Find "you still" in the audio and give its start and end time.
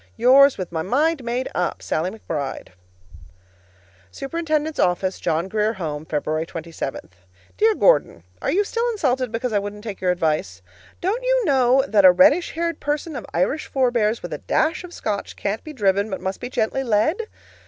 8.49-8.89